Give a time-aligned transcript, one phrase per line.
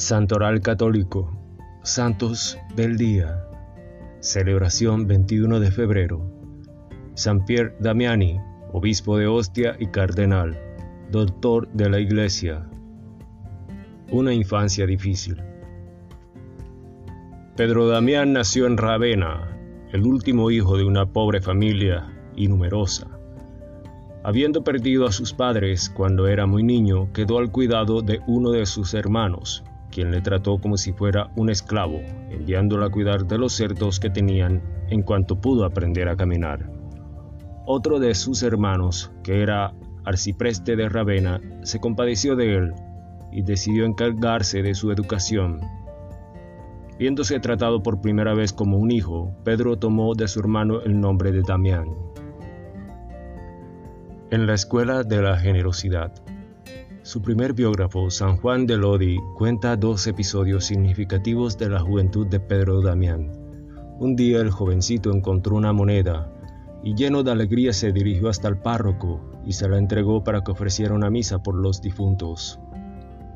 [0.00, 1.30] Santoral Católico,
[1.82, 3.44] Santos del Día,
[4.20, 6.22] celebración 21 de febrero.
[7.12, 8.40] San Pierre Damiani,
[8.72, 10.58] obispo de Ostia y cardenal,
[11.10, 12.66] doctor de la Iglesia.
[14.10, 15.42] Una infancia difícil.
[17.54, 19.54] Pedro Damián nació en Ravenna,
[19.92, 23.06] el último hijo de una pobre familia y numerosa.
[24.24, 28.64] Habiendo perdido a sus padres cuando era muy niño, quedó al cuidado de uno de
[28.64, 32.00] sus hermanos, quien le trató como si fuera un esclavo,
[32.30, 36.70] enviándolo a cuidar de los cerdos que tenían en cuanto pudo aprender a caminar.
[37.66, 39.72] Otro de sus hermanos, que era
[40.04, 42.72] arcipreste de Ravenna, se compadeció de él
[43.32, 45.60] y decidió encargarse de su educación.
[46.98, 51.32] Viéndose tratado por primera vez como un hijo, Pedro tomó de su hermano el nombre
[51.32, 51.86] de Damián.
[54.30, 56.12] En la escuela de la generosidad,
[57.02, 62.40] su primer biógrafo, San Juan de Lodi, cuenta dos episodios significativos de la juventud de
[62.40, 63.32] Pedro Damián.
[63.98, 66.30] Un día el jovencito encontró una moneda
[66.82, 70.52] y lleno de alegría se dirigió hasta el párroco y se la entregó para que
[70.52, 72.60] ofreciera una misa por los difuntos.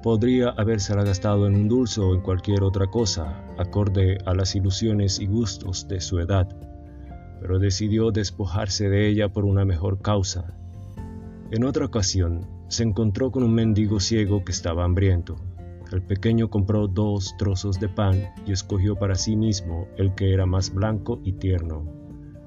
[0.02, 5.18] Podría habérsela gastado en un dulce o en cualquier otra cosa, acorde a las ilusiones
[5.20, 6.54] y gustos de su edad,
[7.40, 10.54] pero decidió despojarse de ella por una mejor causa.
[11.50, 15.36] En otra ocasión, se encontró con un mendigo ciego que estaba hambriento.
[15.92, 20.44] El pequeño compró dos trozos de pan y escogió para sí mismo el que era
[20.44, 21.84] más blanco y tierno,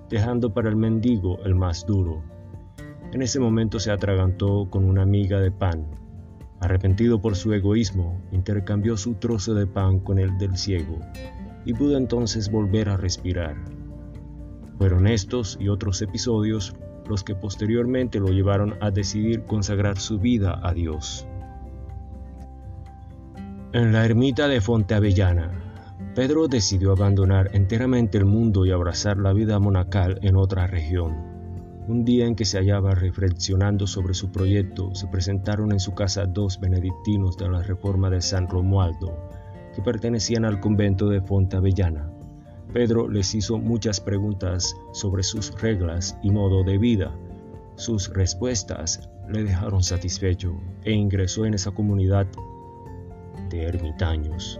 [0.10, 2.24] dejando para el mendigo el más duro.
[3.14, 5.88] En ese momento se atragantó con una miga de pan.
[6.60, 11.00] Arrepentido por su egoísmo, intercambió su trozo de pan con el del ciego
[11.64, 13.56] y pudo entonces volver a respirar.
[14.78, 16.76] Fueron estos y otros episodios
[17.10, 21.28] los que posteriormente lo llevaron a decidir consagrar su vida a Dios.
[23.74, 25.52] En la ermita de Fonte Avellana,
[26.16, 31.38] Pedro decidió abandonar enteramente el mundo y abrazar la vida monacal en otra región.
[31.88, 36.26] Un día en que se hallaba reflexionando sobre su proyecto, se presentaron en su casa
[36.26, 39.30] dos benedictinos de la Reforma de San Romualdo,
[39.76, 42.10] que pertenecían al convento de Fonte Avellana.
[42.74, 47.16] Pedro les hizo muchas preguntas sobre sus reglas y modo de vida.
[47.76, 52.28] Sus respuestas le dejaron satisfecho e ingresó en esa comunidad
[53.50, 54.60] de ermitaños,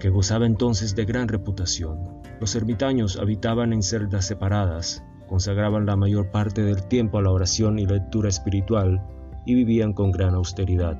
[0.00, 2.22] que gozaba entonces de gran reputación.
[2.40, 7.78] Los ermitaños habitaban en celdas separadas, consagraban la mayor parte del tiempo a la oración
[7.78, 9.02] y lectura espiritual
[9.44, 10.98] y vivían con gran austeridad.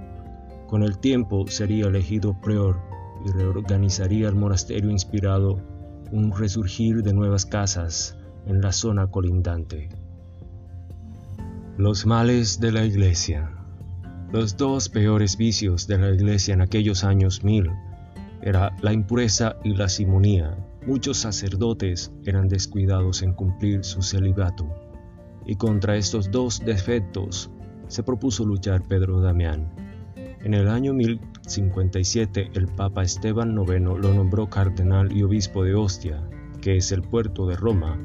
[0.67, 2.81] Con el tiempo sería elegido prior
[3.25, 5.72] y reorganizaría el monasterio inspirado
[6.13, 9.89] un resurgir de nuevas casas en la zona colindante.
[11.79, 13.51] Los males de la iglesia.
[14.31, 17.71] Los dos peores vicios de la iglesia en aquellos años mil
[18.43, 20.55] era la impureza y la simonía.
[20.87, 24.67] Muchos sacerdotes eran descuidados en cumplir su celibato,
[25.47, 27.51] y contra estos dos defectos
[27.87, 29.73] se propuso luchar Pedro Damián.
[30.17, 30.93] En el año
[31.47, 36.23] 1057 el Papa Esteban IX lo nombró cardenal y obispo de Ostia,
[36.61, 37.99] que es el puerto de Roma.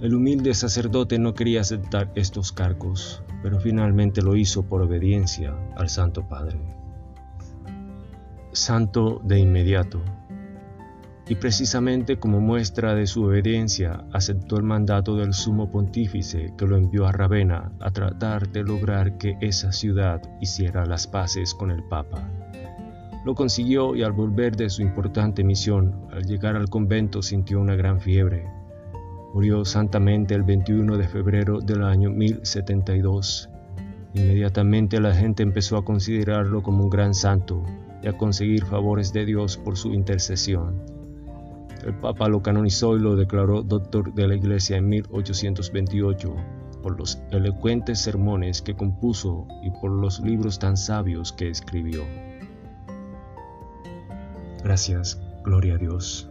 [0.00, 5.88] El humilde sacerdote no quería aceptar estos cargos, pero finalmente lo hizo por obediencia al
[5.88, 6.58] Santo Padre.
[8.52, 10.02] Santo de inmediato
[11.26, 16.76] y precisamente como muestra de su obediencia aceptó el mandato del sumo pontífice que lo
[16.76, 21.82] envió a Ravenna a tratar de lograr que esa ciudad hiciera las paces con el
[21.84, 22.43] Papa.
[23.24, 27.74] Lo consiguió y al volver de su importante misión, al llegar al convento sintió una
[27.74, 28.46] gran fiebre.
[29.32, 33.48] Murió santamente el 21 de febrero del año 1072.
[34.12, 37.62] Inmediatamente la gente empezó a considerarlo como un gran santo
[38.02, 40.82] y a conseguir favores de Dios por su intercesión.
[41.82, 46.34] El Papa lo canonizó y lo declaró doctor de la Iglesia en 1828
[46.82, 52.02] por los elocuentes sermones que compuso y por los libros tan sabios que escribió.
[54.64, 56.26] Gracias, gloria a Dios.